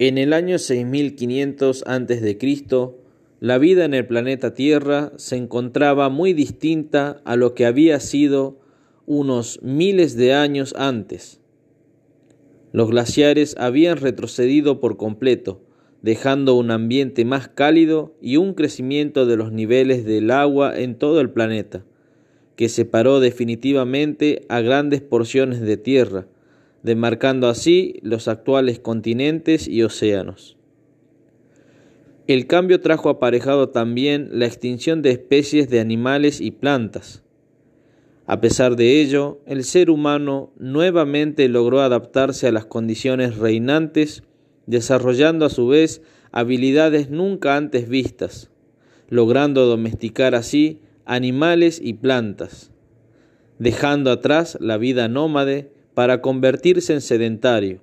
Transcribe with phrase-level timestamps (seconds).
[0.00, 2.38] En el año 6500 a.C.,
[3.38, 8.58] la vida en el planeta Tierra se encontraba muy distinta a lo que había sido
[9.06, 11.40] unos miles de años antes.
[12.72, 15.60] Los glaciares habían retrocedido por completo,
[16.02, 21.20] dejando un ambiente más cálido y un crecimiento de los niveles del agua en todo
[21.20, 21.84] el planeta,
[22.56, 26.26] que separó definitivamente a grandes porciones de tierra,
[26.84, 30.58] demarcando así los actuales continentes y océanos.
[32.26, 37.22] El cambio trajo aparejado también la extinción de especies de animales y plantas.
[38.26, 44.22] A pesar de ello, el ser humano nuevamente logró adaptarse a las condiciones reinantes,
[44.66, 48.50] desarrollando a su vez habilidades nunca antes vistas,
[49.08, 52.72] logrando domesticar así animales y plantas,
[53.58, 57.80] dejando atrás la vida nómade para convertirse en sedentario,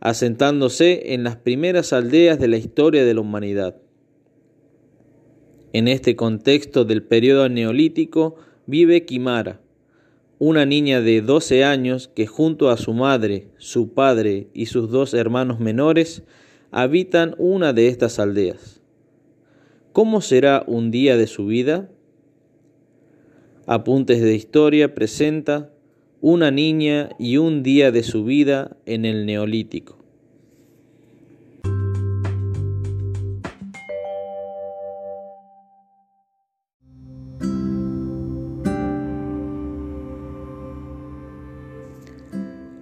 [0.00, 3.76] asentándose en las primeras aldeas de la historia de la humanidad.
[5.72, 9.60] En este contexto del periodo neolítico vive Kimara,
[10.38, 15.14] una niña de 12 años que junto a su madre, su padre y sus dos
[15.14, 16.22] hermanos menores
[16.70, 18.80] habitan una de estas aldeas.
[19.92, 21.88] ¿Cómo será un día de su vida?
[23.66, 25.73] Apuntes de Historia presenta
[26.26, 29.98] una niña y un día de su vida en el Neolítico.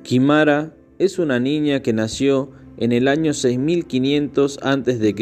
[0.05, 5.15] Kimara es una niña que nació en el año 6500 a.C.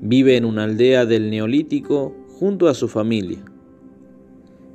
[0.00, 3.44] Vive en una aldea del Neolítico junto a su familia.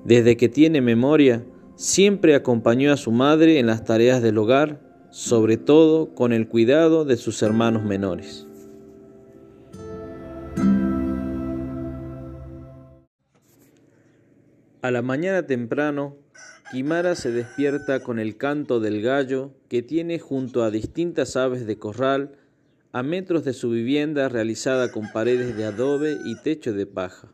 [0.03, 4.79] Desde que tiene memoria, Siempre acompañó a su madre en las tareas del hogar,
[5.09, 8.47] sobre todo con el cuidado de sus hermanos menores.
[14.83, 16.17] A la mañana temprano,
[16.71, 21.77] Kimara se despierta con el canto del gallo que tiene junto a distintas aves de
[21.77, 22.35] corral
[22.91, 27.29] a metros de su vivienda realizada con paredes de adobe y techo de paja.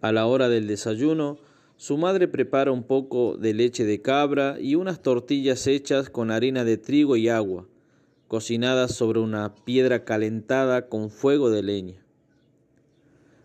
[0.00, 1.38] A la hora del desayuno,
[1.76, 6.64] su madre prepara un poco de leche de cabra y unas tortillas hechas con harina
[6.64, 7.66] de trigo y agua,
[8.28, 12.02] cocinadas sobre una piedra calentada con fuego de leña.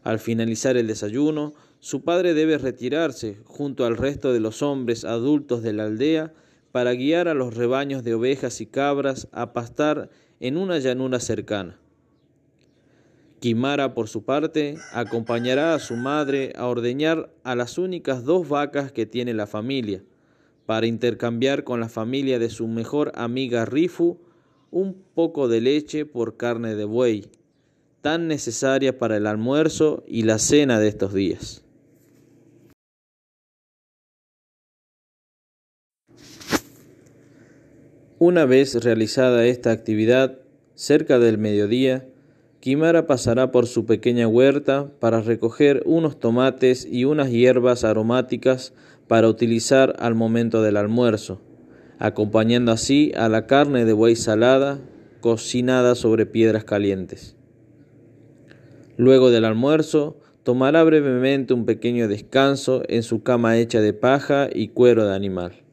[0.04, 5.62] Al finalizar el desayuno, su padre debe retirarse junto al resto de los hombres adultos
[5.62, 6.34] de la aldea
[6.72, 10.10] para guiar a los rebaños de ovejas y cabras a pastar
[10.40, 11.81] en una llanura cercana.
[13.42, 18.92] Kimara, por su parte, acompañará a su madre a ordeñar a las únicas dos vacas
[18.92, 20.04] que tiene la familia,
[20.68, 24.20] para intercambiar con la familia de su mejor amiga Rifu
[24.70, 27.32] un poco de leche por carne de buey,
[28.02, 31.66] tan necesaria para el almuerzo y la cena de estos días.
[38.20, 40.38] Una vez realizada esta actividad,
[40.76, 42.11] cerca del mediodía,
[42.62, 48.74] Kimara pasará por su pequeña huerta para recoger unos tomates y unas hierbas aromáticas
[49.08, 51.42] para utilizar al momento del almuerzo,
[51.98, 54.80] acompañando así a la carne de buey salada
[55.22, 57.36] cocinada sobre piedras calientes.
[58.96, 64.68] Luego del almuerzo, tomará brevemente un pequeño descanso en su cama hecha de paja y
[64.68, 65.64] cuero de animal.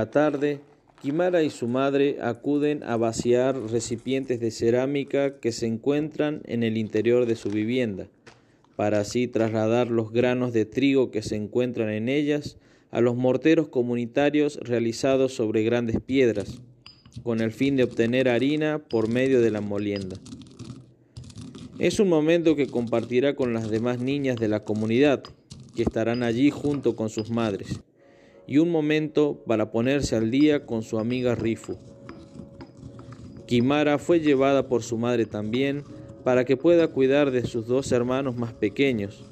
[0.00, 0.60] La tarde,
[1.02, 6.78] Kimara y su madre acuden a vaciar recipientes de cerámica que se encuentran en el
[6.78, 8.06] interior de su vivienda,
[8.76, 12.56] para así trasladar los granos de trigo que se encuentran en ellas
[12.90, 16.62] a los morteros comunitarios realizados sobre grandes piedras,
[17.22, 20.16] con el fin de obtener harina por medio de la molienda.
[21.78, 25.22] Es un momento que compartirá con las demás niñas de la comunidad,
[25.76, 27.82] que estarán allí junto con sus madres
[28.50, 31.78] y un momento para ponerse al día con su amiga Rifu.
[33.46, 35.84] Kimara fue llevada por su madre también
[36.24, 39.24] para que pueda cuidar de sus dos hermanos más pequeños,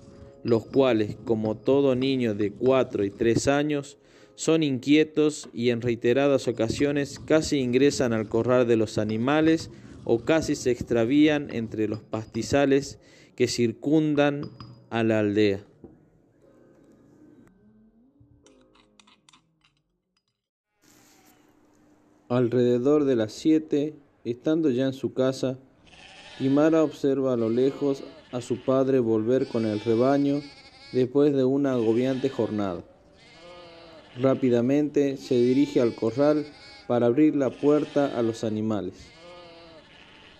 [0.44, 3.98] los cuales, como todo niño de cuatro y tres años,
[4.36, 9.68] son inquietos y en reiteradas ocasiones casi ingresan al corral de los animales
[10.04, 13.00] o casi se extravían entre los pastizales
[13.34, 14.42] que circundan
[14.90, 15.64] a la aldea.
[22.28, 25.58] Alrededor de las siete, estando ya en su casa,
[26.36, 30.42] Kimara observa a lo lejos a su padre volver con el rebaño
[30.92, 32.84] después de una agobiante jornada.
[34.20, 36.44] Rápidamente se dirige al corral
[36.86, 38.92] para abrir la puerta a los animales.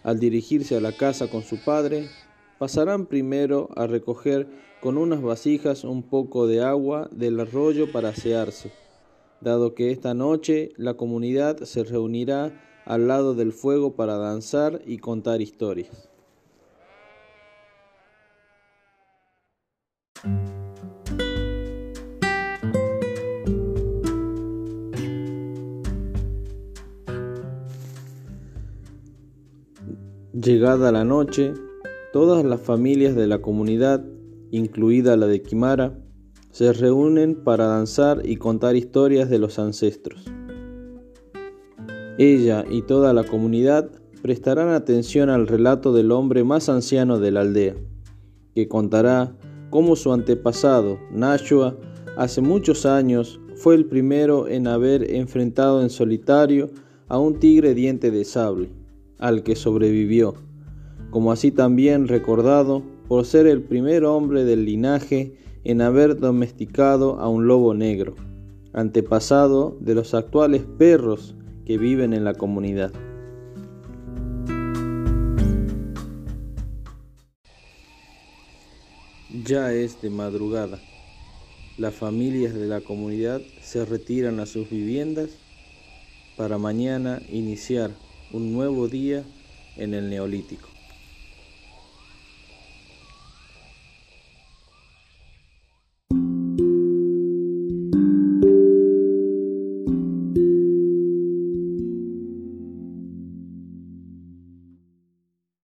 [0.03, 2.11] Al dirigirse a la casa con su padre,
[2.59, 4.47] pasarán primero a recoger
[4.83, 8.73] con unas vasijas un poco de agua del arroyo para asearse,
[9.41, 12.53] dado que esta noche la comunidad se reunirá
[12.85, 16.09] al lado del fuego para danzar y contar historias.
[30.33, 31.53] Llegada la noche,
[32.13, 34.05] todas las familias de la comunidad,
[34.51, 35.99] incluida la de Quimara,
[36.51, 40.25] se reúnen para danzar y contar historias de los ancestros.
[42.19, 43.91] Ella y toda la comunidad
[44.23, 47.77] prestarán atención al relato del hombre más anciano de la aldea,
[48.55, 49.37] que contará
[49.71, 51.77] cómo su antepasado, Nashua,
[52.17, 56.71] hace muchos años fue el primero en haber enfrentado en solitario
[57.09, 58.71] a un tigre diente de sable
[59.19, 60.35] al que sobrevivió,
[61.11, 65.35] como así también recordado por ser el primer hombre del linaje
[65.69, 68.15] en haber domesticado a un lobo negro,
[68.73, 71.35] antepasado de los actuales perros
[71.67, 72.91] que viven en la comunidad.
[79.45, 80.79] Ya es de madrugada.
[81.77, 85.29] Las familias de la comunidad se retiran a sus viviendas
[86.39, 87.91] para mañana iniciar
[88.33, 89.23] un nuevo día
[89.77, 90.78] en el neolítico.